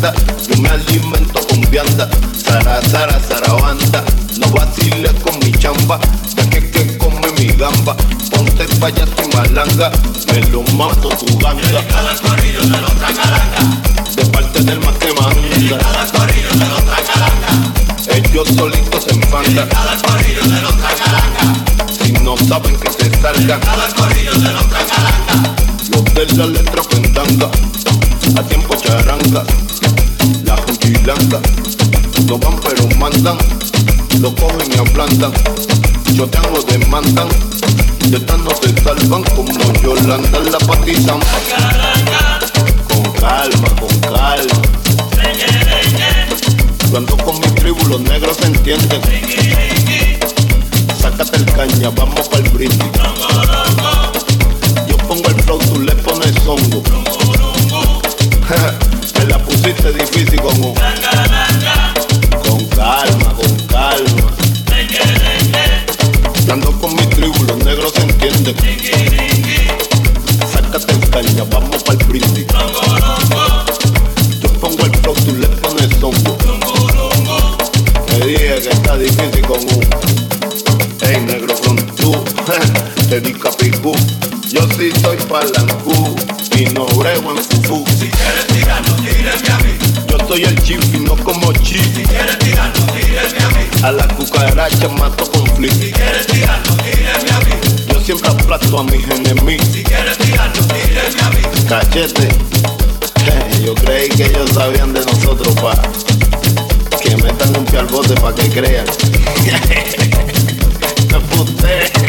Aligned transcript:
yo 0.00 0.56
me 0.62 0.68
alimento 0.68 1.40
con 1.48 1.60
vianda. 1.70 2.08
Sara, 2.36 2.80
Sara, 2.82 3.18
Sarabanda, 3.20 4.04
no 4.38 4.48
vaciles 4.50 5.12
con 5.24 5.36
mi 5.40 5.50
chamba, 5.52 5.98
ya 6.36 6.48
que 6.48 6.70
que 6.70 6.96
come 6.98 7.32
mi 7.36 7.46
gamba. 7.46 7.96
Ponte 8.30 8.64
payaso 8.78 9.12
y 9.24 9.36
malanga, 9.36 9.90
me 10.32 10.40
lo 10.50 10.62
mato 10.74 11.08
tu 11.08 11.38
ganga. 11.38 11.62
de 11.66 11.72
De 14.14 14.26
parte 14.26 14.62
del 14.62 14.80
más 14.80 14.94
que 14.94 15.12
manda. 15.14 15.78
Ellos 18.14 18.48
solitos 18.56 19.04
se 19.04 19.14
enfangan. 19.14 19.68
Si 21.90 22.12
no 22.12 22.36
saben 22.36 22.76
que 22.76 22.92
se 22.92 23.10
salgan. 23.20 23.60
Los 25.90 26.04
de 26.14 26.26
la 26.36 26.46
letra 26.46 26.82
pendanga, 26.82 27.50
a 28.36 28.42
tiempo 28.44 28.76
charanga, 28.76 29.44
blanca, 31.08 31.40
no 32.26 32.38
van 32.38 32.60
pero 32.60 32.86
mandan, 32.98 33.38
lo 34.20 34.34
cogen 34.34 34.70
y 34.70 34.78
ablandan, 34.78 35.32
yo 36.12 36.26
tengo 36.26 36.60
demandan, 36.64 37.28
de 38.10 38.18
esta 38.18 38.36
no 38.36 38.50
se 38.50 38.78
salvan 38.82 39.22
como 39.34 39.72
Yolanda 39.82 40.38
la 40.40 40.58
patizan. 40.58 41.18
Con 42.88 43.02
calma, 43.12 43.68
con 43.80 43.98
calma. 44.00 44.62
Cuando 46.90 47.16
con 47.16 47.40
mi 47.40 47.48
tribu 47.54 47.88
los 47.88 48.00
negros 48.02 48.36
se 48.36 48.46
entienden. 48.46 49.00
Sácate 51.00 51.38
el 51.38 51.46
caña, 51.46 51.88
vamos 51.88 52.28
para 52.28 52.44
el 52.44 52.50
brindis 52.50 53.67
con 79.48 79.60
un. 79.60 81.08
Ey, 81.08 81.20
negro 81.24 81.54
con 81.64 81.76
tú, 81.96 82.12
te 83.08 83.18
di 83.24 83.32
capicú. 83.32 83.92
Yo 84.50 84.60
sí 84.76 84.92
soy 85.00 85.16
palancú 85.16 86.14
y 86.54 86.66
no 86.66 86.84
brego 86.84 87.30
en 87.32 87.38
fufu. 87.38 87.82
Si 87.98 88.08
quieres 88.08 88.46
tirarlo, 88.48 88.94
tíreme 88.96 89.50
a 89.50 89.58
mí. 89.60 89.72
Yo 90.06 90.18
soy 90.28 90.42
el 90.44 90.62
chip 90.62 90.82
y 90.94 91.00
no 91.00 91.16
como 91.16 91.52
chip. 91.54 91.82
Si 91.96 92.02
quieres 92.02 92.38
tirarlo, 92.40 92.84
tíreme 92.92 93.38
a 93.42 93.48
mí. 93.48 93.64
A 93.82 93.92
la 93.92 94.08
cucaracha 94.08 94.88
mato 94.88 95.30
con 95.30 95.46
flip. 95.56 95.72
Si 95.72 95.92
quieres 95.92 96.26
tirarlo, 96.26 96.74
tíreme 96.76 97.30
a 97.30 97.40
mí. 97.40 97.52
Yo 97.90 98.00
siempre 98.00 98.28
aplasto 98.28 98.78
a 98.78 98.84
mis 98.84 99.08
enemigos. 99.08 99.66
Si 99.72 99.82
quieres 99.82 100.18
tirarlo, 100.18 100.62
tíreme 100.62 101.22
a 101.22 101.30
mí. 101.30 101.66
Cachete. 101.66 102.28
Yo 103.64 103.74
creí 103.74 104.10
que 104.10 104.26
ellos 104.26 104.50
sabían 104.52 104.92
de 104.92 105.00
nosotros 105.00 105.54
pa' 105.56 106.07
que 107.08 107.16
metan 107.16 107.56
un 107.56 107.64
pie 107.64 107.78
al 107.78 107.86
bote 107.86 108.14
pa' 108.14 108.34
que 108.34 108.48
crean. 108.50 108.86
Me 111.10 112.07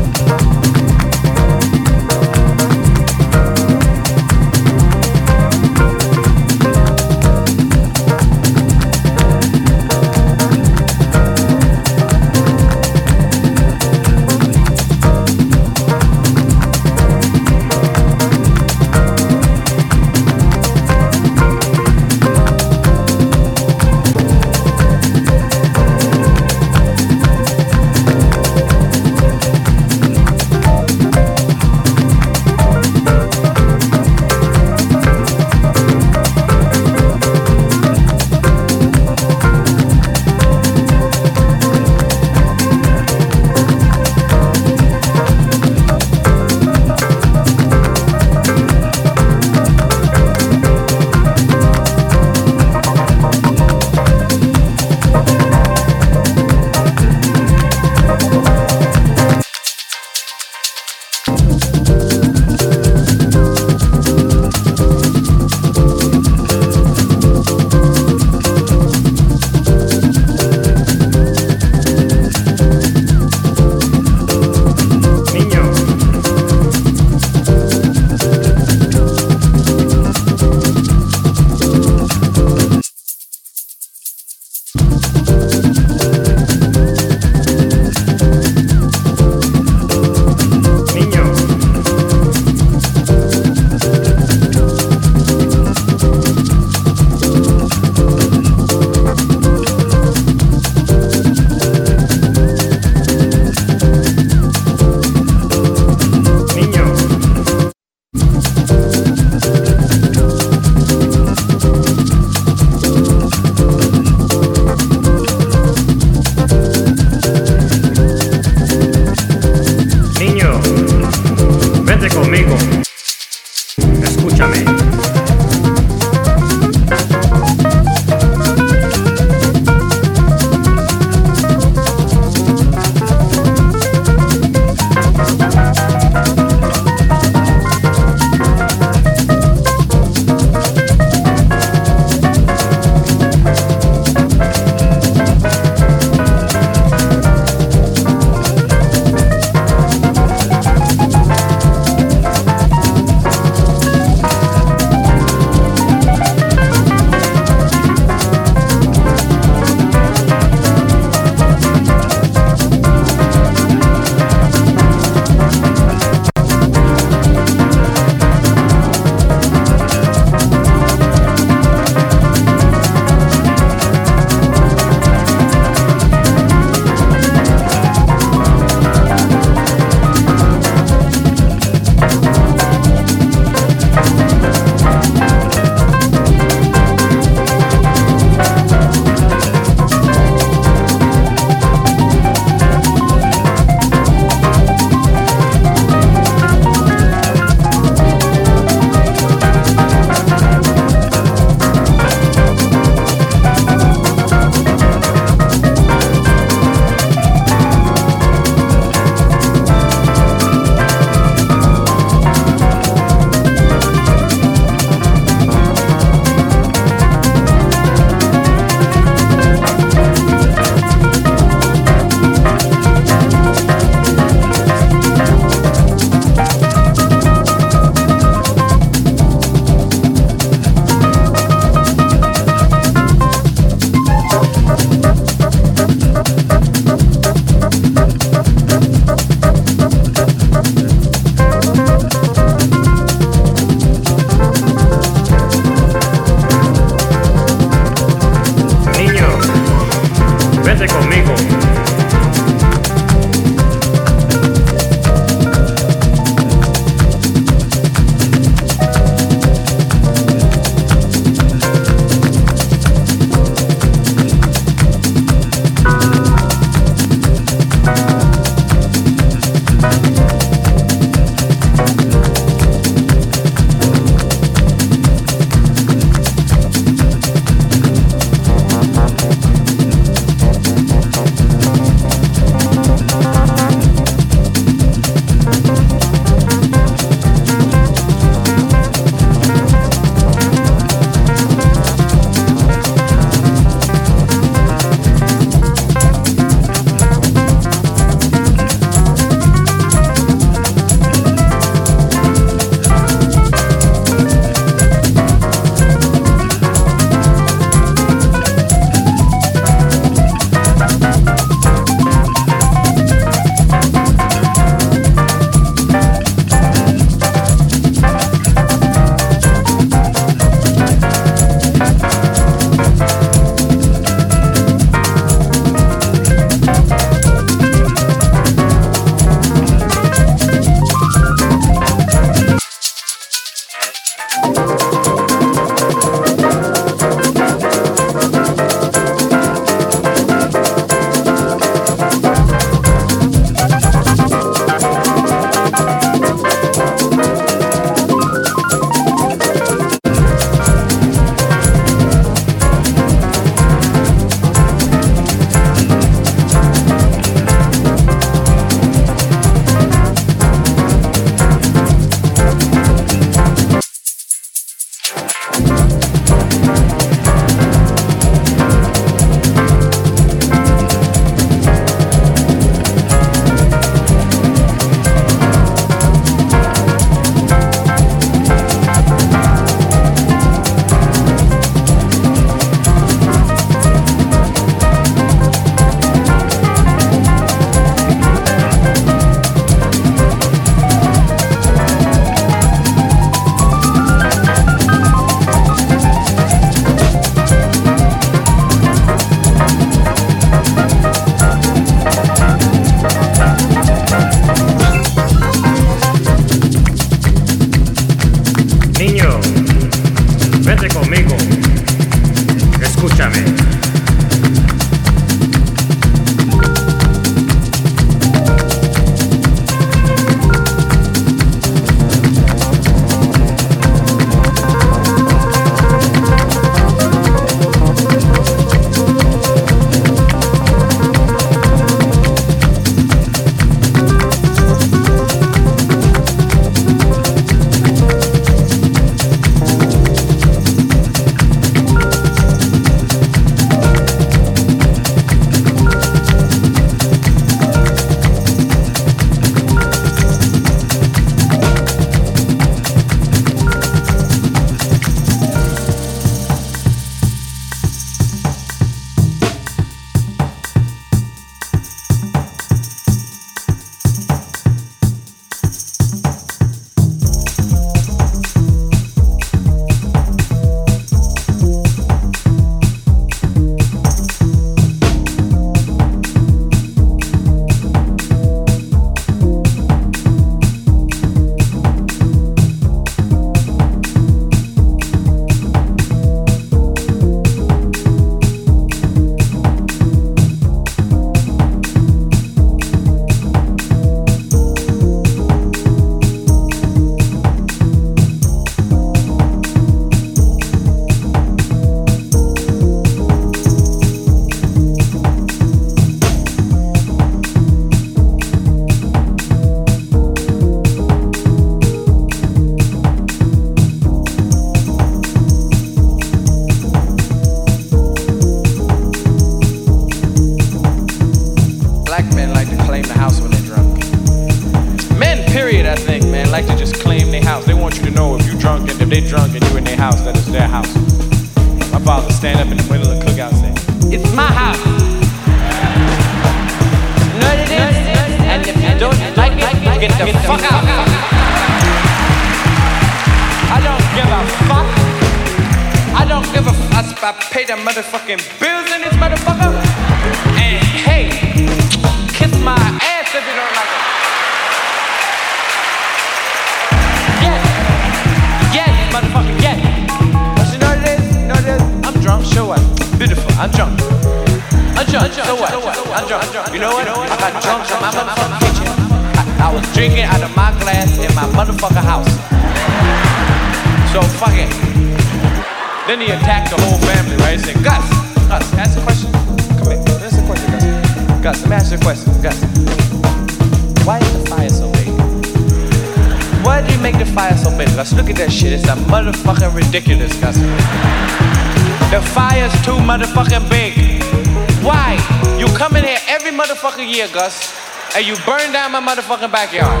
Gus, 597.44 597.76
and 598.16 598.24
you 598.24 598.40
burn 598.48 598.72
down 598.72 598.88
my 598.88 599.04
motherfucking 599.04 599.52
backyard. 599.52 600.00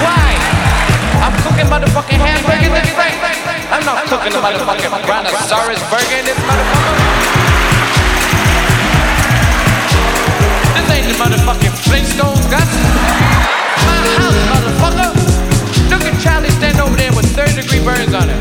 Why? 0.00 0.32
I'm 1.20 1.36
cooking 1.44 1.68
motherfucking 1.68 2.16
hamburgers 2.24 2.72
this 2.72 2.88
thing. 2.96 3.20
I'm 3.68 3.84
not 3.84 4.08
cooking 4.08 4.32
a 4.32 4.40
motherfucking 4.40 5.04
brontosaurus 5.04 5.84
burger 5.92 6.16
in 6.16 6.24
this 6.24 6.40
motherfucker. 6.48 6.96
This 10.72 10.88
ain't 10.88 11.04
the 11.12 11.16
motherfucking 11.20 11.76
Flintstones, 11.84 12.48
Gus. 12.48 12.70
My 13.84 14.00
house, 14.16 14.40
motherfucker. 14.56 15.12
Look 15.92 16.08
at 16.08 16.16
Charlie 16.24 16.48
standing 16.56 16.80
over 16.80 16.96
there 16.96 17.12
with 17.12 17.28
third 17.36 17.60
degree 17.60 17.84
burns 17.84 18.16
on 18.16 18.32
him. 18.32 18.40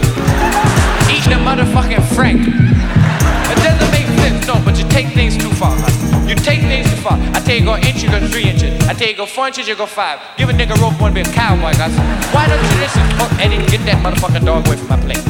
Eating 1.11 1.35
a 1.35 1.43
motherfucking 1.43 2.07
Frank. 2.15 2.47
It 2.47 3.59
doesn't 3.59 3.91
make 3.91 4.07
sense, 4.23 4.47
no, 4.47 4.63
but 4.63 4.79
you 4.79 4.87
take 4.87 5.11
things 5.11 5.35
too 5.35 5.51
far, 5.51 5.75
huh? 5.75 6.13
You 6.23 6.35
take 6.35 6.61
things 6.61 6.82
far. 7.03 7.19
I 7.35 7.39
tell 7.43 7.55
you 7.59 7.65
go 7.67 7.75
inch, 7.75 8.01
you 8.01 8.09
go 8.09 8.19
three 8.31 8.47
inches. 8.47 8.71
I 8.87 8.93
tell 8.95 9.07
you 9.07 9.15
go 9.15 9.25
four 9.25 9.47
inches, 9.47 9.67
you 9.67 9.75
go 9.75 9.85
five. 9.85 10.19
Give 10.37 10.47
a 10.47 10.53
nigga 10.53 10.79
rope, 10.79 10.95
wanna 10.99 11.13
be 11.13 11.21
a 11.21 11.29
cowboy, 11.35 11.75
guys. 11.75 11.91
Why 12.31 12.47
don't 12.47 12.63
you 12.63 12.75
listen? 12.79 13.03
Oh, 13.19 13.27
Eddie, 13.43 13.59
get 13.67 13.83
that 13.91 13.99
motherfucking 13.99 14.45
dog 14.47 14.65
away 14.65 14.77
from 14.77 14.87
my 14.87 14.99
plate. 15.03 15.23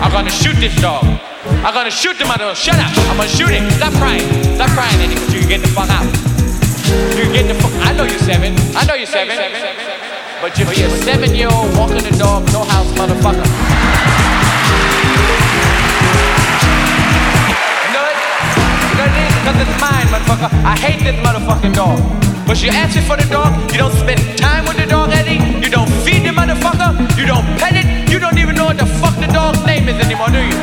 I'm 0.00 0.10
gonna 0.10 0.32
shoot 0.32 0.56
this 0.56 0.74
dog. 0.80 1.04
I'm 1.60 1.74
gonna 1.76 1.92
shoot 1.92 2.16
the 2.16 2.24
mother. 2.24 2.54
Shut 2.54 2.80
up. 2.80 2.88
I'm 3.12 3.20
gonna 3.20 3.28
shoot 3.28 3.52
him. 3.52 3.68
Stop 3.76 3.92
crying. 4.00 4.24
Stop 4.56 4.70
crying, 4.72 4.96
Eddie, 5.04 5.14
because 5.14 5.34
you 5.36 5.44
get 5.46 5.60
the 5.60 5.68
fuck 5.68 5.90
out. 5.92 6.08
You 7.16 7.28
get 7.36 7.46
the 7.46 7.54
fuck. 7.60 7.72
I 7.84 7.92
know 7.92 8.04
you're 8.04 8.24
seven. 8.24 8.56
I 8.74 8.84
know 8.88 8.94
you're 8.94 9.06
seven. 9.06 9.36
But 10.40 10.56
you're 10.58 10.72
a 10.72 10.90
seven-year-old 11.04 11.76
walking 11.76 12.02
the 12.02 12.16
dog, 12.16 12.48
no 12.52 12.64
house, 12.64 12.88
motherfucker. 12.96 13.89
It's 19.56 19.76
mine, 19.80 20.06
motherfucker. 20.12 20.50
I 20.62 20.76
hate 20.78 21.00
this 21.02 21.16
motherfucking 21.24 21.74
dog. 21.74 21.98
But 22.46 22.62
you 22.62 22.70
ask 22.70 22.94
me 22.94 23.02
for 23.02 23.16
the 23.16 23.26
dog, 23.30 23.54
you 23.70 23.78
don't 23.78 23.94
spend 23.94 24.20
time 24.38 24.66
with 24.66 24.76
the 24.76 24.86
dog, 24.86 25.10
Eddie. 25.14 25.38
You 25.62 25.70
don't 25.70 25.90
feed 26.02 26.26
the 26.26 26.34
motherfucker. 26.34 26.98
You 27.16 27.26
don't 27.26 27.46
pet 27.58 27.78
it. 27.78 27.86
You 28.10 28.18
don't 28.18 28.38
even 28.38 28.54
know 28.54 28.66
what 28.66 28.78
the 28.78 28.86
fuck 28.98 29.14
the 29.22 29.30
dog's 29.30 29.62
name 29.66 29.88
is 29.88 29.98
anymore, 30.02 30.30
do 30.34 30.42
you? 30.42 30.58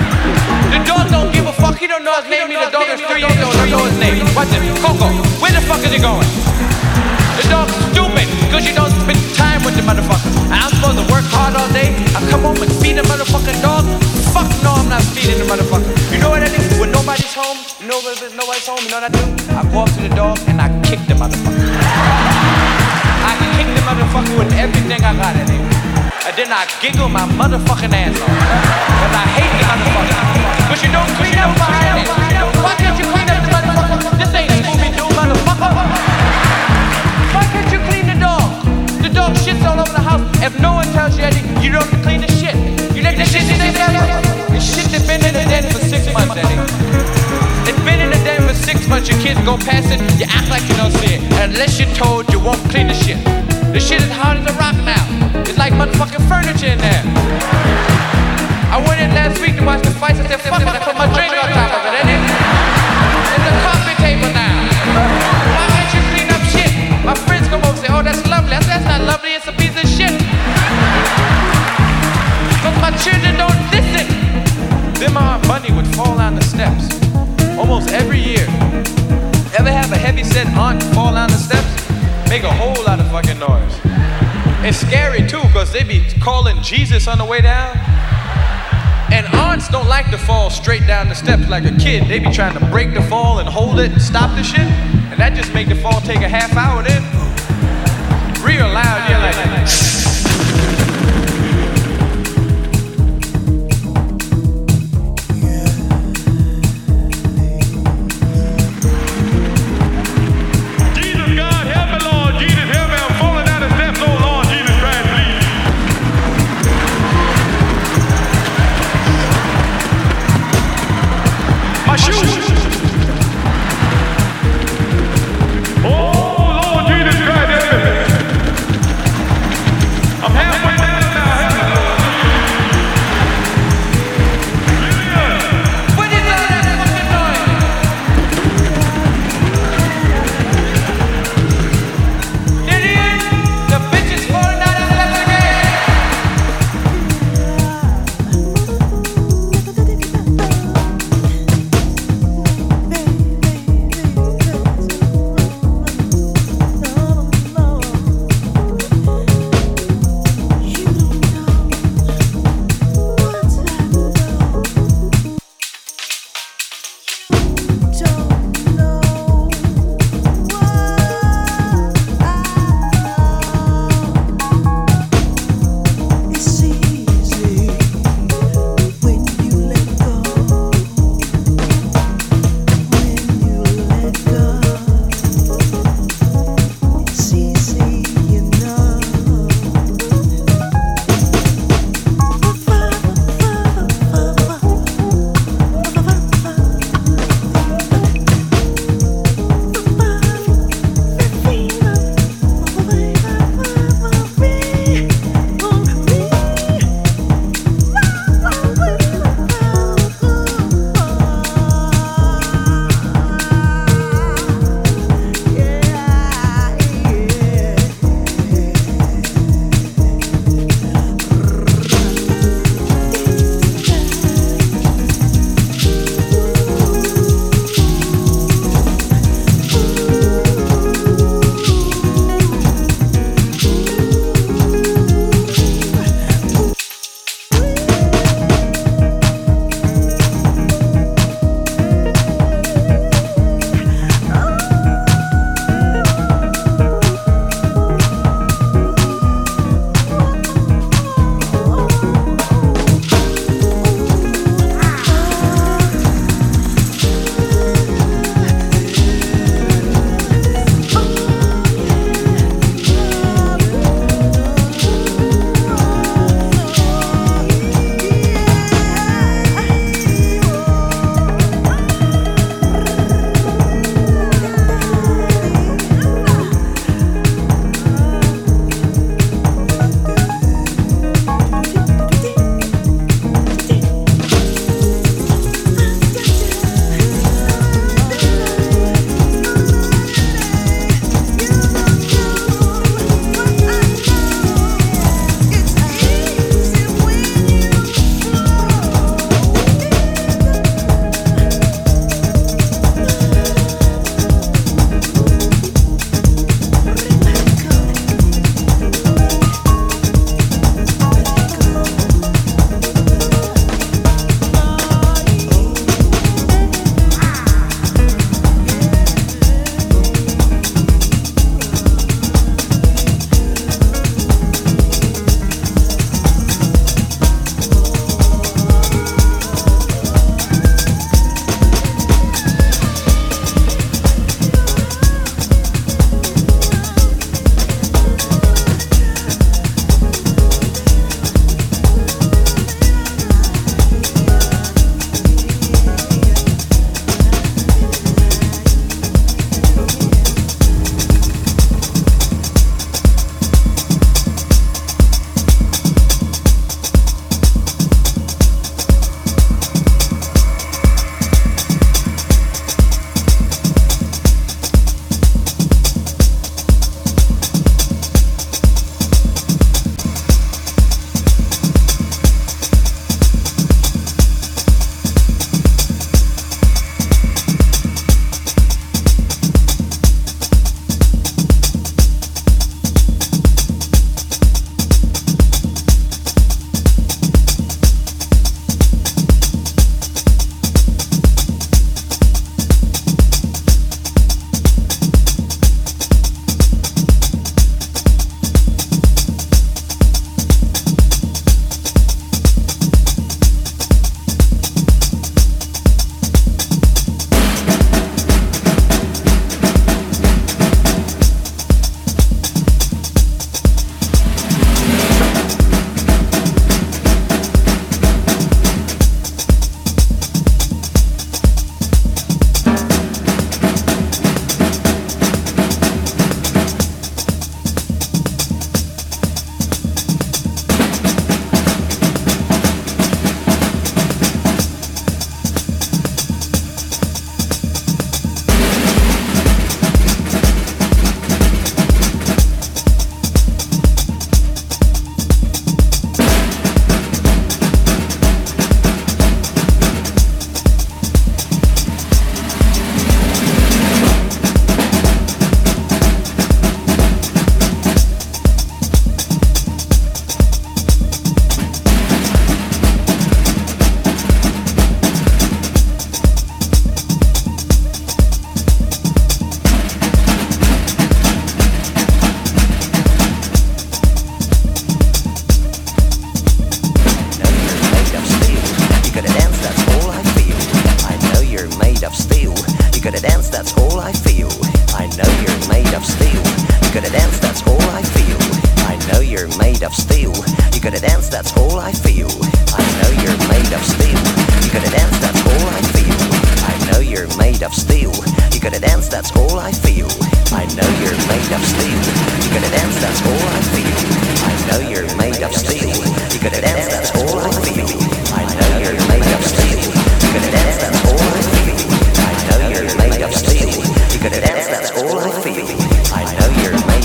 The 0.72 0.84
dog 0.84 1.08
don't 1.10 1.32
give 1.32 1.48
a 1.48 1.56
fuck. 1.56 1.80
He 1.80 1.88
don't 1.88 2.04
know 2.04 2.16
his 2.20 2.28
name. 2.28 2.48
The 2.52 2.72
dog 2.72 2.88
is 2.92 3.00
three 3.02 3.24
years 3.24 3.40
old. 3.40 3.56
Don't 3.56 3.72
know 3.72 3.86
his 3.88 3.98
name. 4.00 4.20
What's 4.36 4.52
it? 4.52 4.62
Coco. 4.84 5.08
Where 5.40 5.52
the 5.52 5.64
fuck 5.64 5.80
is 5.84 5.92
he 5.92 6.00
going? 6.00 6.28
The 7.40 7.46
dog's 7.48 7.72
stupid 7.92 8.28
because 8.46 8.68
you 8.68 8.76
don't 8.76 8.92
spend 9.04 9.20
time 9.36 9.64
with 9.64 9.80
the 9.80 9.84
motherfucker. 9.88 10.28
And 10.52 10.60
I'm 10.60 10.72
supposed 10.76 11.00
to 11.00 11.06
work 11.08 11.24
hard 11.32 11.56
all 11.56 11.72
day. 11.72 11.96
I 12.16 12.20
come 12.28 12.44
home 12.44 12.60
and 12.60 12.72
feed 12.84 13.00
the 13.00 13.06
motherfucking 13.08 13.62
dog. 13.64 13.88
Fuck 14.38 14.54
no, 14.62 14.70
I'm 14.78 14.86
not 14.86 15.02
feeding 15.18 15.42
the 15.42 15.50
motherfucker. 15.50 15.90
You 16.14 16.22
know 16.22 16.30
what 16.30 16.46
I 16.46 16.50
do? 16.54 16.62
When 16.78 16.94
nobody's 16.94 17.34
home, 17.34 17.58
nobody, 17.82 18.30
nobody's 18.38 18.70
home, 18.70 18.78
you 18.86 18.94
know 18.94 19.02
what 19.02 19.10
I 19.10 19.18
do? 19.18 19.26
I 19.50 19.66
go 19.74 19.82
up 19.82 19.90
to 19.98 20.02
the 20.06 20.14
dog 20.14 20.38
and 20.46 20.62
I 20.62 20.70
kick 20.86 21.02
the 21.10 21.18
motherfucker. 21.18 21.58
I 23.26 23.34
kick 23.58 23.66
the 23.66 23.82
motherfucker 23.82 24.38
with 24.38 24.54
everything 24.54 25.02
I 25.02 25.18
got 25.18 25.34
in 25.42 25.50
it. 25.50 25.58
And 26.22 26.34
then 26.38 26.54
I 26.54 26.70
giggle 26.78 27.10
my 27.10 27.26
motherfucking 27.34 27.90
ass 27.98 28.14
off. 28.22 28.30
Cause 28.30 29.16
I 29.18 29.26
hate 29.42 29.54
the 29.58 29.66
motherfucker. 29.74 30.22
But 30.70 30.78
you 30.86 30.90
don't 30.94 31.12
clean 31.18 31.38
up 31.42 31.58
behind 31.58 31.98
it. 31.98 32.08
Why 32.62 32.78
can't 32.78 32.94
you 32.94 33.10
clean 33.10 33.26
the 33.26 33.42
motherfucker? 33.42 34.22
This 34.22 34.38
ain't 34.38 34.54
Scooby-Doo, 34.54 35.10
motherfucker. 35.18 35.74
Why 37.34 37.42
can't 37.50 37.70
you 37.74 37.82
clean 37.90 38.06
the 38.06 38.18
dog? 38.22 38.46
The 39.02 39.10
dog 39.10 39.34
shits 39.34 39.66
all 39.66 39.82
over 39.82 39.90
the 39.90 40.06
house. 40.06 40.22
If 40.46 40.54
no 40.62 40.78
one 40.78 40.86
tells 40.94 41.18
you 41.18 41.26
anything, 41.26 41.58
you 41.58 41.74
don't 41.74 41.90
clean 42.06 42.22
shit. 42.22 42.22
You 42.22 42.22
let 42.22 42.30
the 42.30 42.38
shit 42.38 42.47
stay 43.04 43.72
there. 43.72 44.22
The 44.50 44.60
shit 44.60 44.90
that 44.90 45.06
been 45.06 45.22
in 45.22 45.34
the 45.34 45.46
den 45.46 45.64
for 45.70 45.80
six 45.80 46.10
months, 46.14 46.34
Eddie. 46.34 46.58
It's 47.70 47.82
been 47.86 48.00
in 48.00 48.10
the 48.10 48.22
den 48.26 48.48
for 48.48 48.54
six 48.54 48.88
months. 48.88 49.10
Your 49.10 49.20
kids 49.22 49.40
go 49.46 49.58
past 49.58 49.92
it, 49.92 50.00
you 50.20 50.26
act 50.30 50.50
like 50.50 50.64
you 50.70 50.76
don't 50.76 50.92
see 50.92 51.16
it. 51.16 51.22
And 51.38 51.54
unless 51.54 51.80
you're 51.80 51.94
told, 51.94 52.32
you 52.32 52.40
won't 52.40 52.62
clean 52.70 52.88
the 52.88 52.98
shit. 52.98 53.22
The 53.74 53.80
shit 53.80 54.02
is 54.02 54.12
hard 54.12 54.38
as 54.38 54.46
a 54.48 54.56
rock 54.58 54.76
now. 54.82 55.04
It's 55.46 55.58
like 55.58 55.74
motherfucking 55.74 56.26
furniture 56.28 56.74
in 56.74 56.80
there. 56.80 57.04
I 58.74 58.82
went 58.88 59.00
in 59.02 59.14
last 59.14 59.40
week 59.42 59.56
to 59.58 59.66
watch 59.66 59.84
the 59.84 59.92
fights. 59.92 60.20
I 60.20 60.28
said, 60.28 60.42
fuck 60.42 60.62
it, 60.62 60.68
I 60.68 60.80
put 60.80 60.96
my 60.96 61.08
drink 61.14 61.34
on 61.34 61.50
top 61.54 61.72
of 61.78 61.86
it, 61.86 62.27
fucking 83.18 83.40
noise. 83.40 83.80
It's 84.64 84.78
scary 84.78 85.28
too, 85.28 85.42
because 85.48 85.72
they 85.72 85.84
be 85.84 86.06
calling 86.22 86.62
Jesus 86.62 87.08
on 87.08 87.18
the 87.18 87.26
way 87.26 87.42
down. 87.42 87.76
And 89.12 89.26
aunts 89.34 89.70
don't 89.70 89.88
like 89.88 90.12
to 90.12 90.20
fall 90.20 90.52
straight 90.52 90.86
down 90.86 91.10
the 91.10 91.16
steps 91.16 91.50
like 91.50 91.66
a 91.66 91.76
kid. 91.78 92.08
They 92.08 92.20
be 92.20 92.32
trying 92.32 92.54
to 92.60 92.66
break 92.68 92.94
the 92.94 93.02
fall 93.02 93.40
and 93.40 93.50
hold 93.50 93.80
it 93.80 93.92
and 93.92 94.02
stop 94.02 94.36
the 94.36 94.44
shit. 94.44 94.60
And 94.60 95.20
that 95.20 95.34
just 95.36 95.52
make 95.54 95.68
the 95.68 95.76
fall 95.76 96.00
take 96.02 96.22
a 96.22 96.30
half 96.30 96.56
hour 96.56 96.84
then. 96.84 97.02
Real 98.46 98.68
loud, 98.68 99.10
yeah, 99.10 99.62
like. 99.64 99.97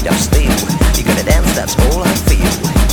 Made 0.02 0.10
of 0.10 0.18
steel. 0.18 0.50
You 0.96 1.04
gotta 1.04 1.24
dance, 1.24 1.54
that's 1.54 1.78
all 1.78 2.02
I 2.02 2.12
feel. 2.26 2.42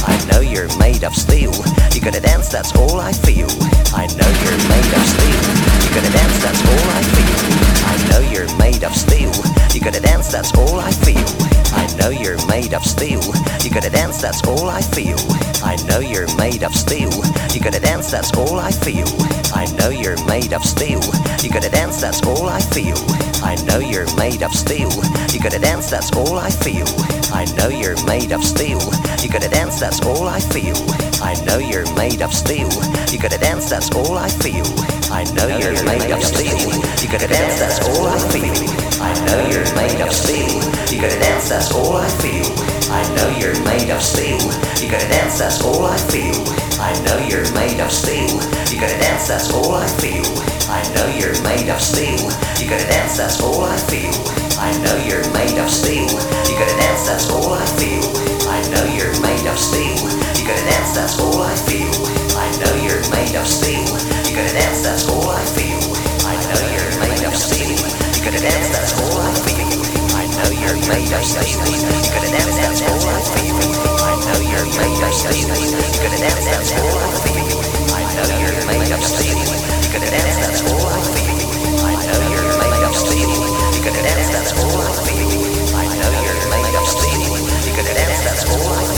I 0.05 0.15
know 0.31 0.41
you're 0.41 0.67
made 0.77 1.03
of 1.03 1.15
steel. 1.15 1.51
You 1.93 2.01
gotta 2.01 2.19
dance, 2.19 2.49
that's 2.49 2.75
all 2.75 2.99
I 2.99 3.11
feel. 3.11 3.49
I 3.95 4.05
know 4.13 4.29
you're 4.43 4.61
made 4.69 4.93
of 4.93 5.05
steel. 5.09 5.41
You 5.81 5.89
gotta 5.95 6.11
dance, 6.11 6.43
that's 6.43 6.61
all 6.61 6.89
I 6.97 7.01
feel. 7.15 7.39
I 7.87 7.95
know 8.09 8.31
you're 8.31 8.57
made 8.57 8.83
of 8.83 8.95
steel. 8.95 9.58
You 9.73 9.81
gotta 9.81 10.01
dance, 10.01 10.31
that's 10.31 10.53
all 10.57 10.79
I 10.79 10.91
feel. 10.91 11.29
I 11.73 11.85
know 11.97 12.09
you're 12.09 12.43
made 12.47 12.73
of 12.73 12.83
steel. 12.83 13.21
You 13.63 13.69
gotta 13.69 13.89
dance, 13.89 14.21
that's 14.21 14.41
all 14.47 14.67
I 14.67 14.81
feel. 14.81 15.17
I 15.63 15.75
know 15.87 15.99
you're 15.99 16.27
made 16.37 16.63
of 16.63 16.73
steel. 16.73 17.11
You 17.53 17.61
gotta 17.61 17.79
dance, 17.79 18.11
that's 18.11 18.33
all 18.33 18.59
I 18.59 18.71
feel. 18.71 19.07
I 19.53 19.65
know 19.77 19.89
you're 19.89 20.17
made 20.25 20.53
of 20.53 20.63
steel. 20.63 21.01
You 21.43 21.49
gotta 21.49 21.69
dance, 21.69 22.01
that's 22.01 22.21
all 22.25 22.47
I 22.47 22.59
feel. 22.59 22.97
I 23.43 23.55
know 23.65 23.79
you're 23.79 24.09
made 24.15 24.41
of 24.41 24.53
steel. 24.53 24.91
You 25.31 25.39
gotta 25.39 25.59
dance, 25.59 25.89
that's 25.89 26.11
all 26.13 26.37
I 26.37 26.49
feel. 26.49 26.87
I 27.31 27.45
know 27.55 27.69
you're 27.69 28.01
made 28.05 28.31
of 28.31 28.43
steel. 28.43 28.81
You 29.21 29.29
gotta 29.29 29.49
dance, 29.49 29.79
that's 29.79 30.01
all 30.01 30.27
I 30.27 30.39
feel. 30.39 31.08
I 31.21 31.35
know 31.43 31.59
you're 31.59 31.87
made 31.95 32.21
of 32.21 32.33
steel. 32.33 32.69
You 33.11 33.19
gotta 33.19 33.37
dance, 33.37 33.69
that's 33.69 33.91
all 33.91 34.17
I 34.17 34.29
feel. 34.29 34.63
I 35.11 35.23
know 35.35 35.47
you're 35.59 35.75
made 35.83 36.11
of 36.11 36.23
steel. 36.23 36.55
You 37.03 37.07
gotta 37.11 37.27
dance, 37.27 37.59
that's 37.59 37.83
all 37.83 38.07
I 38.07 38.17
feel. 38.31 38.55
I 39.03 39.11
know 39.27 39.39
you're 39.51 39.67
made 39.75 39.99
of 39.99 40.13
steel. 40.13 40.47
You 40.87 41.01
gotta 41.01 41.19
dance, 41.19 41.49
that's 41.49 41.71
all 41.75 41.97
I 41.97 42.07
feel. 42.23 42.47
I 42.91 43.03
know 43.15 43.29
you're 43.35 43.59
made 43.67 43.91
of 43.91 44.01
steel. 44.01 44.39
You 44.79 44.89
gotta 44.89 45.07
dance, 45.09 45.39
that's 45.39 45.61
all 45.61 45.83
I 45.83 45.97
feel. 46.07 46.35
I 46.79 46.95
know 47.03 47.19
you're 47.27 47.51
made 47.53 47.79
of 47.79 47.91
steel. 47.91 48.39
You 48.71 48.79
gotta 48.79 48.97
dance, 48.99 49.27
that's 49.27 49.51
all 49.51 49.75
I 49.75 49.87
feel. 49.99 50.23
I 50.71 50.81
know 50.95 51.07
you're 51.19 51.35
made 51.43 51.67
of 51.67 51.81
steel. 51.81 52.19
You 52.59 52.69
gotta 52.69 52.87
dance, 52.87 53.17
that's 53.17 53.41
all 53.41 53.63
I 53.63 53.75
feel. 53.91 54.15
I 54.55 54.71
know 54.83 54.95
you're 55.03 55.27
made 55.33 55.59
of 55.59 55.69
steel. 55.69 56.07
You 56.47 56.55
gotta 56.55 56.75
dance, 56.79 57.07
that's 57.07 57.29
all 57.29 57.51
I 57.51 57.65
feel. 57.75 58.07
I 58.47 58.63
know 58.71 58.85
you're 58.95 59.13
made 59.21 59.47
of 59.47 59.59
steel. 59.59 60.18
Gotta 60.49 60.65
dance, 60.65 60.97
that's 60.97 61.19
all 61.21 61.45
I 61.45 61.53
feel. 61.69 61.93
I 62.33 62.49
know 62.57 62.73
you're 62.81 63.05
made 63.13 63.37
of 63.37 63.45
steel. 63.45 63.85
You 64.25 64.33
gotta 64.33 64.49
dance, 64.57 64.81
that's 64.81 65.05
all 65.05 65.29
I 65.29 65.45
feel. 65.45 65.77
I 66.25 66.33
know 66.41 66.57
you're 66.73 66.89
made 67.05 67.21
of 67.21 67.37
steel. 67.37 67.69
You 67.69 68.21
gotta 68.25 68.41
dance, 68.41 68.73
that's 68.73 68.97
all 68.97 69.13
I 69.13 69.29
feel. 69.45 69.69
I 70.17 70.25
know 70.25 70.49
you're 70.49 70.81
made 70.89 71.13
of 71.13 71.21
steel. 71.21 71.53
You 71.53 72.09
gotta 72.09 72.33
dance, 72.33 72.57
that's 72.57 72.81
all 72.81 72.97
I 72.97 73.21
feel. 73.29 73.61
I 74.01 74.17
know 74.25 74.41
you're 74.41 74.65
made 74.73 74.97
of 75.05 75.13
steel. 75.13 75.53
You 75.53 76.01
gotta 76.01 76.17
dance, 76.17 76.41
that's 76.49 76.73
all 76.81 76.97
I 76.97 77.13
feel. 77.29 77.45
I 77.93 78.09
know 78.09 78.25
you're 78.41 78.57
made 78.65 78.89
of 78.89 79.05
steel. 79.05 79.37
You 79.37 79.89
gotta 79.93 80.09
dance, 80.09 80.33
that's 80.33 80.65
all 80.65 80.81
I 80.81 80.97
feel. 81.13 81.45
I 81.85 81.93
know 82.09 82.25
you're 82.25 82.57
made 82.57 82.89
of 82.89 82.97
steel. 82.97 83.37
You 83.37 83.85
gotta 83.85 84.01
dance, 84.01 84.33
that's 84.33 84.57
all 84.57 84.81
I 84.81 84.97
feel. 85.05 85.29
I 85.77 85.85
know 85.93 86.09
you're 86.25 86.41
made 86.49 86.73
of 86.73 86.89
steel. 86.89 87.37
You 87.37 87.71
gotta 87.77 87.93
dance, 87.93 88.25
that's 88.25 88.49
all 88.49 88.65
I 88.65 88.81
feel. 88.81 88.88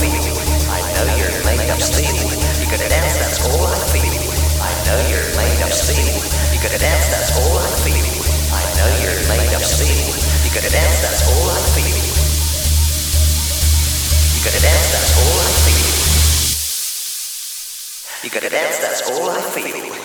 Know 1.02 1.16
you're 1.18 1.42
made 1.44 1.66
of 1.68 1.82
steel. 1.82 2.14
You 2.62 2.70
gotta 2.70 2.86
dance, 2.88 3.18
that's 3.18 3.42
all 3.42 3.66
I 3.66 3.74
feel. 3.90 4.22
I 4.62 4.70
know 4.86 5.02
you're 5.10 5.34
made 5.34 5.58
of 5.66 5.74
steel. 5.74 6.14
You 6.54 6.62
gotta 6.62 6.78
dance, 6.78 7.08
that's 7.10 7.34
all 7.42 7.58
I 7.58 7.66
feel. 7.82 8.06
I 8.54 8.62
know 8.78 8.86
you're 9.02 9.18
made 9.26 9.50
of 9.50 9.64
steel. 9.66 10.14
You 10.46 10.50
gotta 10.54 10.70
dance, 10.70 11.02
that's 11.02 11.26
all 11.26 11.50
I 11.50 11.58
feel. 11.74 12.06
You 14.30 14.40
gotta 14.46 14.62
dance, 14.62 14.90
that's 14.94 15.10
all 15.18 15.42
I 15.42 15.50
feel. 15.66 15.90
You 18.22 18.30
gotta 18.30 18.50
dance, 18.50 18.78
that's 18.78 19.02
all 19.10 19.28
I 19.28 19.40
feel. 19.50 20.01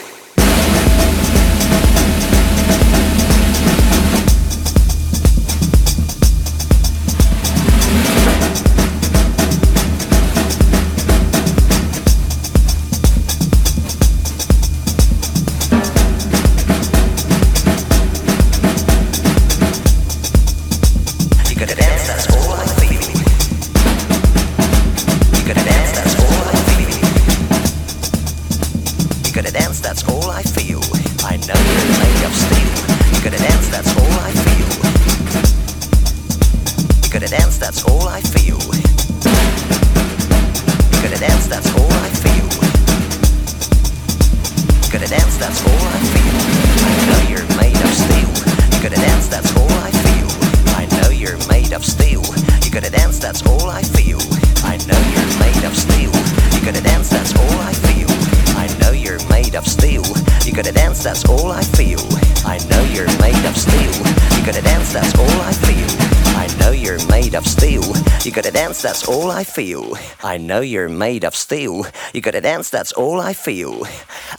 I 69.57 70.37
know 70.37 70.61
you're 70.61 70.87
made 70.87 71.23
of 71.23 71.35
steel. 71.35 71.87
You 72.13 72.21
gotta 72.21 72.41
dance, 72.41 72.69
that's 72.69 72.91
all 72.91 73.19
I 73.19 73.33
feel. 73.33 73.87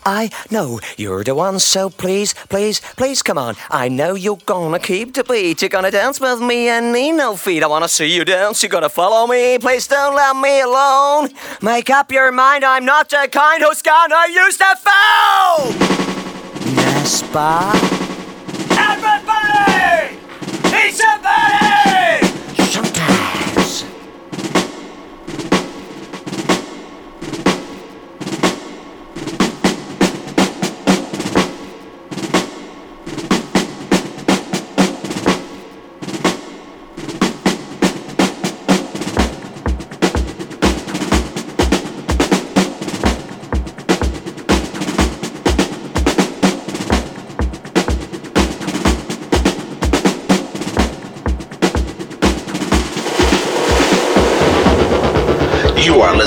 I 0.06 0.30
know 0.48 0.78
you're 0.96 1.24
the 1.24 1.34
one, 1.34 1.58
so 1.58 1.90
please, 1.90 2.34
please, 2.48 2.80
please 2.96 3.20
come 3.20 3.36
on. 3.36 3.56
I 3.68 3.88
know 3.88 4.14
you're 4.14 4.38
gonna 4.46 4.78
keep 4.78 5.14
the 5.14 5.24
beat. 5.24 5.60
You're 5.60 5.70
gonna 5.70 5.90
dance 5.90 6.20
with 6.20 6.40
me 6.40 6.68
and 6.68 6.92
need 6.92 7.12
no 7.12 7.34
feet. 7.34 7.64
I 7.64 7.66
wanna 7.66 7.88
see 7.88 8.14
you 8.14 8.24
dance. 8.24 8.62
You're 8.62 8.70
gonna 8.70 8.88
follow 8.88 9.26
me. 9.26 9.58
Please 9.58 9.88
don't 9.88 10.14
let 10.14 10.36
me 10.36 10.60
alone. 10.60 11.30
Make 11.62 11.90
up 11.90 12.12
your 12.12 12.30
mind. 12.30 12.64
I'm 12.64 12.84
not 12.84 13.08
the 13.10 13.28
kind 13.32 13.60
who's 13.60 13.82
gonna 13.82 14.22
use 14.30 14.56
the 14.56 14.78
phone. 14.78 15.72
Nespa. 16.76 17.97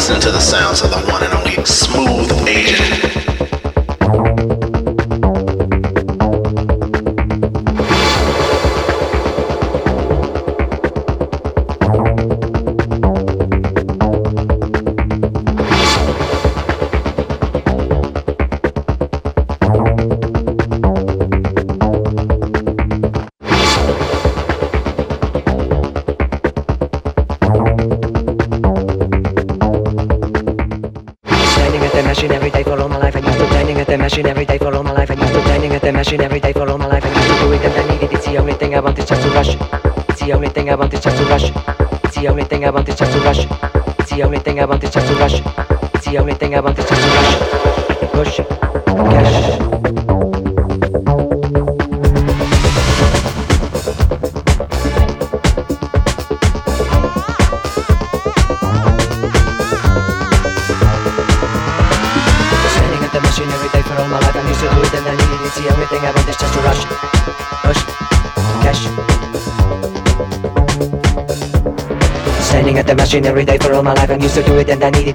Listening 0.02 0.20
to 0.20 0.32
the 0.32 0.40
sounds 0.40 0.82
of 0.82 0.90
the 0.90 0.98
one 1.12 1.22
and 1.22 1.32
only 1.32 1.64
Smooth 1.64 2.32
Agent. 2.48 3.11